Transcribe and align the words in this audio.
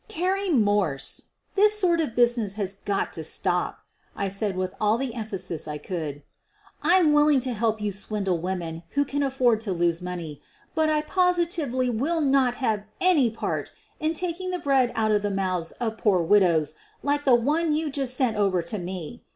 "Carrie 0.07 0.49
Morse, 0.49 1.25
this 1.53 1.77
sort 1.77 2.01
of 2.01 2.15
business 2.15 2.55
has 2.55 2.73
got 2.73 3.13
to 3.13 3.23
stop," 3.23 3.81
I 4.15 4.29
said 4.29 4.57
with 4.57 4.73
all 4.81 4.97
the 4.97 5.13
emphasis 5.13 5.67
I 5.67 5.77
could. 5.77 6.23
"I'm 6.81 7.13
willing 7.13 7.39
to 7.41 7.53
help 7.53 7.79
you 7.79 7.91
swindle 7.91 8.39
women 8.39 8.81
who 8.95 9.05
can 9.05 9.21
afford 9.21 9.61
to 9.61 9.71
lose 9.71 9.99
the 9.99 10.05
money, 10.05 10.41
but 10.73 10.89
I 10.89 11.01
positively 11.03 11.91
will 11.91 12.19
not 12.21 12.55
have 12.55 12.85
any 12.99 13.29
part 13.29 13.73
in 13.99 14.15
taking 14.15 14.49
the 14.49 14.57
bread 14.57 14.91
out 14.95 15.11
of 15.11 15.21
the 15.21 15.29
mouths 15.29 15.69
of 15.73 15.99
poor 15.99 16.19
widows 16.23 16.73
like 17.03 17.23
the 17.23 17.35
one 17.35 17.71
you 17.71 17.91
just 17.91 18.15
sent 18.17 18.35
over 18.35 18.63
to 18.63 18.67
see 18.77 18.83
me. 18.83 19.23